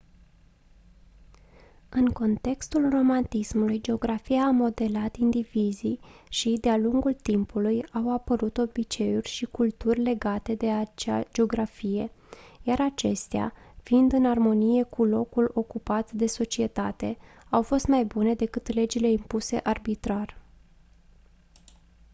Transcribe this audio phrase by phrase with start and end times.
[1.89, 9.45] în contextul romantismului geografia a modelat indivizii și de-a lungul timpului au apărut obiceiuri și
[9.45, 12.11] culturi legate de acea geografie
[12.63, 13.53] iar acestea
[13.83, 17.17] fiind în armonie cu locul ocupat de societate
[17.49, 20.35] au fost mai bune decât legile impuse arbitrar